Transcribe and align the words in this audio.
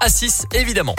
à 0.00 0.08
6 0.08 0.46
évidemment. 0.54 0.94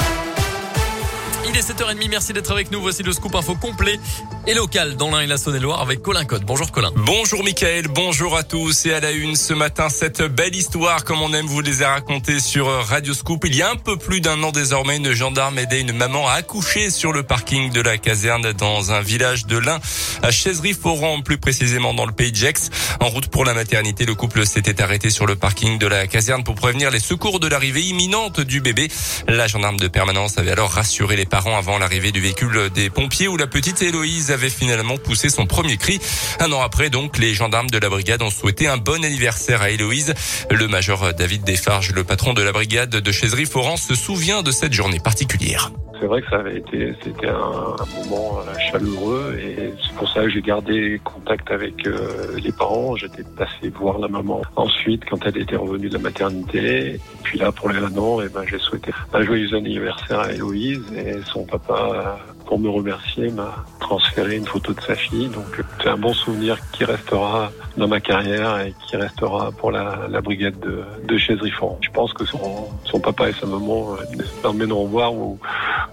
Il 1.51 1.57
est 1.57 1.67
7h30, 1.67 2.09
merci 2.09 2.31
d'être 2.31 2.51
avec 2.51 2.69
nous. 2.69 2.79
Voici 2.79 3.01
le 3.01 3.11
scoop 3.11 3.33
info 3.33 3.55
complet 3.55 3.99
et 4.45 4.53
local 4.53 4.97
dans 4.97 5.09
l'Ain 5.09 5.21
et 5.21 5.25
la 5.25 5.37
Saône-et-Loire 5.37 5.81
avec 5.81 6.03
Colin 6.03 6.23
Code. 6.23 6.43
Bonjour 6.45 6.71
Colin. 6.71 6.91
Bonjour 6.95 7.43
Mickaël, 7.43 7.87
bonjour 7.87 8.37
à 8.37 8.43
tous 8.43 8.85
et 8.85 8.93
à 8.93 8.99
la 8.99 9.11
une 9.11 9.35
ce 9.35 9.53
matin 9.53 9.89
cette 9.89 10.21
belle 10.21 10.55
histoire 10.55 11.03
comme 11.03 11.23
on 11.23 11.33
aime 11.33 11.47
vous 11.47 11.61
les 11.61 11.81
a 11.81 11.89
raconter 11.89 12.39
sur 12.39 12.67
Radio 12.67 13.15
Scoop. 13.15 13.45
Il 13.47 13.55
y 13.55 13.63
a 13.63 13.71
un 13.71 13.77
peu 13.77 13.97
plus 13.97 14.21
d'un 14.21 14.43
an 14.43 14.51
désormais, 14.51 14.97
une 14.97 15.11
gendarme 15.13 15.57
aidait 15.57 15.81
une 15.81 15.91
maman 15.91 16.27
à 16.27 16.33
accoucher 16.33 16.91
sur 16.91 17.13
le 17.13 17.23
parking 17.23 17.71
de 17.71 17.81
la 17.81 17.97
caserne 17.97 18.53
dans 18.53 18.91
un 18.91 19.01
village 19.01 19.47
de 19.47 19.57
l'Ain 19.57 19.79
à 20.21 20.29
Chaiserie-Foran, 20.29 21.21
plus 21.21 21.39
précisément 21.39 21.95
dans 21.95 22.05
le 22.05 22.13
pays 22.13 22.31
de 22.31 22.37
Gex. 22.37 22.69
En 22.99 23.09
route 23.09 23.27
pour 23.27 23.43
la 23.43 23.55
maternité, 23.55 24.05
le 24.05 24.13
couple 24.13 24.45
s'était 24.45 24.83
arrêté 24.83 25.09
sur 25.09 25.25
le 25.25 25.35
parking 25.35 25.79
de 25.79 25.87
la 25.87 26.05
caserne 26.05 26.43
pour 26.43 26.53
prévenir 26.53 26.91
les 26.91 26.99
secours 26.99 27.39
de 27.39 27.47
l'arrivée 27.47 27.81
imminente 27.81 28.39
du 28.39 28.61
bébé. 28.61 28.87
La 29.27 29.47
gendarme 29.47 29.77
de 29.77 29.87
permanence 29.87 30.37
avait 30.37 30.51
alors 30.51 30.69
rassuré 30.69 31.15
les 31.15 31.25
parents 31.25 31.38
avant 31.47 31.77
l'arrivée 31.77 32.11
du 32.11 32.19
véhicule 32.19 32.69
des 32.73 32.89
pompiers 32.89 33.27
où 33.27 33.37
la 33.37 33.47
petite 33.47 33.81
Héloïse 33.81 34.31
avait 34.31 34.49
finalement 34.49 34.97
poussé 34.97 35.29
son 35.29 35.45
premier 35.45 35.77
cri. 35.77 35.99
Un 36.39 36.51
an 36.51 36.61
après, 36.61 36.89
donc, 36.89 37.17
les 37.17 37.33
gendarmes 37.33 37.69
de 37.69 37.77
la 37.77 37.89
brigade 37.89 38.21
ont 38.21 38.29
souhaité 38.29 38.67
un 38.67 38.77
bon 38.77 39.03
anniversaire 39.03 39.61
à 39.61 39.69
Héloïse. 39.69 40.13
Le 40.51 40.67
major 40.67 41.13
David 41.13 41.43
Desfarges, 41.43 41.91
le 41.91 42.03
patron 42.03 42.33
de 42.33 42.41
la 42.41 42.51
brigade 42.51 42.89
de 42.89 43.11
chaiserie 43.11 43.45
Florence, 43.45 43.83
se 43.83 43.95
souvient 43.95 44.43
de 44.43 44.51
cette 44.51 44.73
journée 44.73 44.99
particulière. 44.99 45.71
C'est 45.99 46.05
vrai 46.05 46.21
que 46.21 46.29
ça 46.29 46.37
avait 46.37 46.57
été, 46.57 46.93
c'était 47.03 47.27
un, 47.27 47.75
moment 48.09 48.39
euh, 48.39 48.57
chaleureux 48.71 49.37
et 49.37 49.73
c'est 49.83 49.95
pour 49.95 50.07
ça 50.07 50.21
que 50.21 50.29
j'ai 50.29 50.41
gardé 50.41 51.01
contact 51.03 51.51
avec 51.51 51.85
euh, 51.85 52.37
les 52.41 52.53
parents. 52.53 52.95
J'étais 52.95 53.23
passé 53.23 53.69
voir 53.69 53.99
la 53.99 54.07
maman 54.07 54.41
ensuite 54.55 55.03
quand 55.09 55.17
elle 55.25 55.37
était 55.37 55.57
revenue 55.57 55.89
de 55.89 55.95
la 55.95 55.99
maternité. 55.99 56.99
Puis 57.23 57.37
là, 57.37 57.51
pour 57.51 57.69
les 57.69 57.79
un 57.79 57.89
eh 57.89 58.29
ben, 58.29 58.43
j'ai 58.49 58.59
souhaité 58.59 58.91
un 59.13 59.23
joyeux 59.23 59.53
anniversaire 59.53 60.19
à 60.21 60.31
Héloïse 60.31 60.83
et 60.95 61.17
son 61.25 61.45
papa 61.45 62.17
pour 62.49 62.57
me 62.57 62.69
remercier, 62.69 63.29
m'a 63.29 63.63
transféré 63.79 64.37
une 64.37 64.45
photo 64.45 64.73
de 64.73 64.81
sa 64.81 64.95
fille. 64.95 65.27
Donc 65.27 65.61
c'est 65.79 65.87
un 65.87 65.97
bon 65.97 66.13
souvenir 66.13 66.57
qui 66.71 66.83
restera 66.83 67.51
dans 67.77 67.87
ma 67.87 67.99
carrière 67.99 68.59
et 68.61 68.73
qui 68.87 68.97
restera 68.97 69.51
pour 69.51 69.71
la, 69.71 70.07
la 70.09 70.19
brigade 70.19 70.59
de, 70.59 70.81
de 71.07 71.17
Chaiserie-Fort. 71.17 71.77
Je 71.81 71.91
pense 71.91 72.11
que 72.11 72.25
son, 72.25 72.69
son 72.85 72.99
papa 72.99 73.29
et 73.29 73.33
sa 73.33 73.45
maman 73.45 73.93
euh, 73.93 74.23
l'emmèneront 74.43 74.85
voir 74.85 75.13
où, 75.13 75.37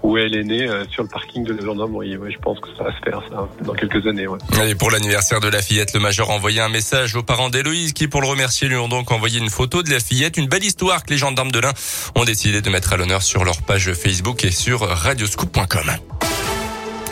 où 0.07 0.17
elle 0.17 0.35
est 0.35 0.43
née 0.43 0.65
euh, 0.65 0.85
sur 0.89 1.03
le 1.03 1.09
parking 1.09 1.43
de 1.43 1.61
gendarmerie. 1.61 2.13
Je 2.13 2.37
pense 2.39 2.61
que 2.61 2.69
ça 2.77 2.85
va 2.85 2.91
se 2.93 3.03
faire 3.03 3.21
ça 3.29 3.49
dans 3.65 3.73
quelques 3.73 4.07
années. 4.07 4.25
Et 4.65 4.75
pour 4.75 4.89
l'anniversaire 4.89 5.41
de 5.41 5.49
la 5.49 5.61
fillette, 5.61 5.93
le 5.93 5.99
major 5.99 6.31
a 6.31 6.33
envoyé 6.33 6.61
un 6.61 6.69
message 6.69 7.15
aux 7.15 7.23
parents 7.23 7.49
d'Héloïse 7.49 7.91
qui, 7.91 8.07
pour 8.07 8.21
le 8.21 8.27
remercier, 8.27 8.69
lui 8.69 8.77
ont 8.77 8.87
donc 8.87 9.11
envoyé 9.11 9.39
une 9.39 9.49
photo 9.49 9.83
de 9.83 9.89
la 9.89 9.99
fillette. 9.99 10.37
Une 10.37 10.47
belle 10.47 10.63
histoire 10.63 11.03
que 11.03 11.09
les 11.09 11.17
gendarmes 11.17 11.51
de 11.51 11.59
l'Ain 11.59 11.73
ont 12.15 12.23
décidé 12.23 12.61
de 12.61 12.69
mettre 12.69 12.93
à 12.93 12.97
l'honneur 12.97 13.21
sur 13.21 13.43
leur 13.43 13.61
page 13.61 13.91
Facebook 13.93 14.45
et 14.45 14.51
sur 14.51 14.79
radioscoop.com. 14.79 15.91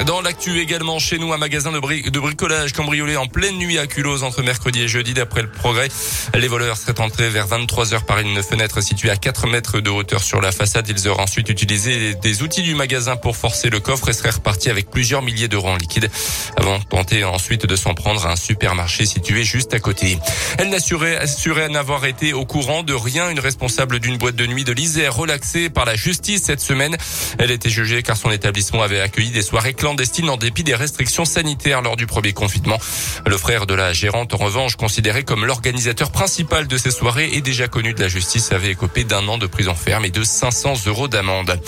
Dans 0.03 0.21
l'actu 0.21 0.59
également 0.59 0.99
chez 0.99 1.17
nous, 1.17 1.31
un 1.31 1.37
magasin 1.37 1.71
de, 1.71 1.79
bricolage 1.79 2.73
cambriolé 2.73 3.15
en 3.15 3.27
pleine 3.27 3.55
nuit 3.57 3.79
à 3.79 3.87
Culose 3.87 4.23
entre 4.23 4.43
mercredi 4.43 4.81
et 4.81 4.87
jeudi 4.87 5.13
d'après 5.13 5.41
le 5.41 5.49
progrès. 5.49 5.87
Les 6.33 6.47
voleurs 6.47 6.77
seraient 6.77 6.99
entrés 6.99 7.29
vers 7.29 7.47
23 7.47 7.93
heures 7.93 8.05
par 8.05 8.19
une 8.19 8.43
fenêtre 8.43 8.81
située 8.81 9.09
à 9.09 9.15
4 9.15 9.47
mètres 9.47 9.79
de 9.79 9.89
hauteur 9.89 10.21
sur 10.21 10.41
la 10.41 10.51
façade. 10.51 10.87
Ils 10.89 11.07
auraient 11.07 11.23
ensuite 11.23 11.49
utilisé 11.49 12.13
des 12.15 12.43
outils 12.43 12.61
du 12.61 12.75
magasin 12.75 13.15
pour 13.15 13.37
forcer 13.37 13.69
le 13.69 13.79
coffre 13.79 14.09
et 14.09 14.13
seraient 14.13 14.31
repartis 14.31 14.69
avec 14.69 14.91
plusieurs 14.91 15.21
milliers 15.21 15.47
d'euros 15.47 15.69
en 15.69 15.77
liquide 15.77 16.11
avant 16.57 16.77
de 16.77 16.83
tenter 16.83 17.23
ensuite 17.23 17.65
de 17.65 17.75
s'en 17.75 17.93
prendre 17.93 18.25
à 18.25 18.33
un 18.33 18.35
supermarché 18.35 19.05
situé 19.05 19.43
juste 19.43 19.73
à 19.73 19.79
côté. 19.79 20.19
Elle 20.57 20.69
n'assurait 20.69 21.15
assurait 21.17 21.69
n'avoir 21.69 22.05
été 22.05 22.33
au 22.33 22.45
courant 22.45 22.83
de 22.83 22.93
rien. 22.93 23.29
Une 23.29 23.39
responsable 23.39 23.99
d'une 23.99 24.17
boîte 24.17 24.35
de 24.35 24.45
nuit 24.45 24.65
de 24.65 24.73
l'Isère 24.73 25.15
relaxée 25.15 25.69
par 25.69 25.85
la 25.85 25.95
justice 25.95 26.43
cette 26.43 26.61
semaine. 26.61 26.97
Elle 27.39 27.51
était 27.51 27.69
jugée 27.69 28.03
car 28.03 28.17
son 28.17 28.31
établissement 28.31 28.81
avait 28.81 28.99
accueilli 28.99 29.31
des 29.31 29.41
soirées 29.41 29.73
clandestine 29.85 30.31
en 30.31 30.37
dépit 30.37 30.63
des 30.63 30.73
restrictions 30.73 31.25
sanitaires 31.25 31.83
lors 31.83 31.95
du 31.95 32.07
premier 32.07 32.33
confinement. 32.33 32.79
Le 33.23 33.37
frère 33.37 33.67
de 33.67 33.75
la 33.75 33.93
gérante, 33.93 34.33
en 34.33 34.37
revanche, 34.37 34.77
considéré 34.77 35.23
comme 35.23 35.45
l'organisateur 35.45 36.09
principal 36.09 36.65
de 36.65 36.75
ces 36.75 36.89
soirées 36.89 37.29
et 37.33 37.41
déjà 37.41 37.67
connu 37.67 37.93
de 37.93 38.01
la 38.01 38.07
justice, 38.07 38.51
avait 38.51 38.71
écopé 38.71 39.03
d'un 39.03 39.27
an 39.27 39.37
de 39.37 39.45
prison 39.45 39.75
ferme 39.75 40.03
et 40.03 40.09
de 40.09 40.23
500 40.23 40.87
euros 40.87 41.07
d'amende. 41.07 41.59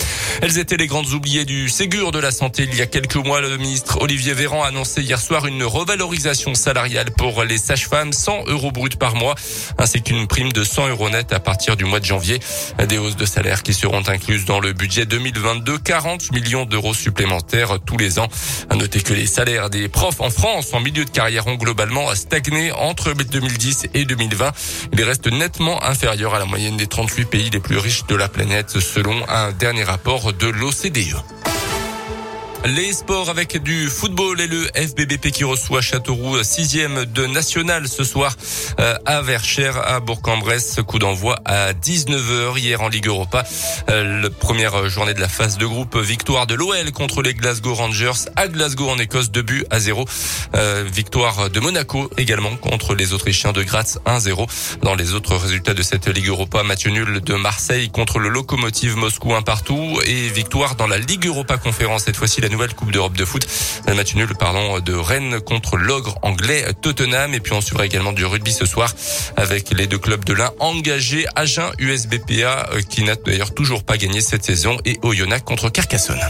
Elles 0.42 0.58
étaient 0.58 0.76
les 0.76 0.88
grandes 0.88 1.12
oubliées 1.12 1.44
du 1.44 1.68
Ségur 1.68 2.10
de 2.10 2.18
la 2.18 2.32
santé. 2.32 2.64
Il 2.68 2.76
y 2.76 2.82
a 2.82 2.86
quelques 2.86 3.14
mois, 3.14 3.40
le 3.40 3.56
ministre 3.56 3.98
Olivier 4.00 4.32
Véran 4.32 4.64
a 4.64 4.66
annoncé 4.66 5.00
hier 5.00 5.20
soir 5.20 5.46
une 5.46 5.62
revalorisation 5.62 6.54
salariale 6.54 7.12
pour 7.16 7.44
les 7.44 7.56
sages-femmes, 7.56 8.12
100 8.12 8.46
euros 8.48 8.72
bruts 8.72 8.88
par 8.98 9.14
mois, 9.14 9.36
ainsi 9.78 10.02
qu'une 10.02 10.26
prime 10.26 10.50
de 10.50 10.64
100 10.64 10.88
euros 10.88 11.08
net 11.08 11.32
à 11.32 11.38
partir 11.38 11.76
du 11.76 11.84
mois 11.84 12.00
de 12.00 12.04
janvier. 12.04 12.40
Des 12.88 12.98
hausses 12.98 13.14
de 13.14 13.26
salaire 13.26 13.62
qui 13.62 13.74
seront 13.74 14.02
incluses 14.08 14.44
dans 14.44 14.58
le 14.58 14.72
budget 14.72 15.06
2022, 15.06 15.78
40 15.78 16.32
millions 16.32 16.64
d'euros 16.64 16.94
supplémentaires 16.94 17.78
tous 17.86 17.96
les 17.96 18.07
À 18.70 18.74
noter 18.74 19.00
que 19.00 19.12
les 19.12 19.26
salaires 19.26 19.70
des 19.70 19.88
profs 19.88 20.20
en 20.20 20.30
France 20.30 20.72
en 20.72 20.80
milieu 20.80 21.04
de 21.04 21.10
carrière 21.10 21.46
ont 21.46 21.56
globalement 21.56 22.14
stagné 22.14 22.72
entre 22.72 23.12
2010 23.12 23.88
et 23.94 24.04
2020. 24.04 24.52
Ils 24.92 25.02
restent 25.02 25.30
nettement 25.30 25.82
inférieurs 25.84 26.34
à 26.34 26.38
la 26.38 26.44
moyenne 26.44 26.76
des 26.76 26.86
38 26.86 27.24
pays 27.26 27.50
les 27.50 27.60
plus 27.60 27.78
riches 27.78 28.06
de 28.06 28.16
la 28.16 28.28
planète 28.28 28.80
selon 28.80 29.28
un 29.28 29.52
dernier 29.52 29.84
rapport 29.84 30.32
de 30.32 30.48
l'OCDE. 30.48 31.37
Les 32.64 32.92
sports 32.92 33.30
avec 33.30 33.62
du 33.62 33.88
football 33.88 34.40
et 34.40 34.48
le 34.48 34.64
FBBP 34.74 35.30
qui 35.30 35.44
reçoit 35.44 35.80
Châteauroux, 35.80 36.42
sixième 36.42 37.04
de 37.04 37.24
national 37.24 37.86
ce 37.86 38.02
soir 38.02 38.36
euh, 38.80 38.96
à 39.06 39.22
Verchères, 39.22 39.78
à 39.78 40.00
Bourg-en-Bresse. 40.00 40.80
Coup 40.86 40.98
d'envoi 40.98 41.38
à 41.44 41.72
19h 41.72 42.58
hier 42.58 42.82
en 42.82 42.88
Ligue 42.88 43.06
Europa. 43.06 43.44
Euh, 43.88 44.22
la 44.22 44.30
première 44.30 44.88
journée 44.88 45.14
de 45.14 45.20
la 45.20 45.28
phase 45.28 45.56
de 45.56 45.66
groupe. 45.66 45.96
Victoire 45.96 46.48
de 46.48 46.54
l'OL 46.54 46.90
contre 46.90 47.22
les 47.22 47.32
Glasgow 47.32 47.74
Rangers 47.74 48.26
à 48.34 48.48
Glasgow 48.48 48.90
en 48.90 48.98
Écosse, 48.98 49.30
2 49.30 49.42
buts 49.42 49.64
à 49.70 49.78
0. 49.78 50.04
Euh, 50.54 50.84
victoire 50.92 51.50
de 51.50 51.60
Monaco 51.60 52.10
également 52.18 52.56
contre 52.56 52.94
les 52.94 53.12
Autrichiens 53.12 53.52
de 53.52 53.62
Graz 53.62 53.98
1-0. 54.04 54.46
Dans 54.82 54.96
les 54.96 55.14
autres 55.14 55.36
résultats 55.36 55.74
de 55.74 55.82
cette 55.82 56.08
Ligue 56.08 56.28
Europa, 56.28 56.64
match 56.64 56.86
nul 56.86 57.20
de 57.20 57.34
Marseille 57.34 57.88
contre 57.90 58.18
le 58.18 58.28
Locomotive 58.28 58.96
Moscou 58.96 59.34
un 59.34 59.42
partout 59.42 60.00
et 60.04 60.28
victoire 60.28 60.74
dans 60.74 60.88
la 60.88 60.98
Ligue 60.98 61.26
Europa 61.26 61.56
Conférence 61.56 62.04
cette 62.04 62.16
fois-ci 62.16 62.40
nouvelle 62.48 62.74
Coupe 62.74 62.92
d'Europe 62.92 63.16
de 63.16 63.24
foot. 63.24 63.46
Un 63.86 63.94
match 63.94 64.14
nul, 64.14 64.28
parlons 64.38 64.80
de 64.80 64.94
Rennes 64.94 65.40
contre 65.40 65.76
l'ogre 65.76 66.18
anglais 66.22 66.64
Tottenham. 66.80 67.34
Et 67.34 67.40
puis 67.40 67.52
on 67.52 67.60
suivra 67.60 67.86
également 67.86 68.12
du 68.12 68.24
rugby 68.24 68.52
ce 68.52 68.66
soir 68.66 68.92
avec 69.36 69.70
les 69.70 69.86
deux 69.86 69.98
clubs 69.98 70.24
de 70.24 70.32
l'un 70.32 70.50
engagés. 70.58 71.26
Agen 71.36 71.70
USBPA 71.78 72.70
euh, 72.72 72.80
qui 72.82 73.02
n'a 73.02 73.14
d'ailleurs 73.16 73.54
toujours 73.54 73.84
pas 73.84 73.96
gagné 73.96 74.20
cette 74.20 74.44
saison 74.44 74.78
et 74.84 74.98
Oyonnax 75.02 75.44
contre 75.44 75.70
Carcassonne. 75.70 76.20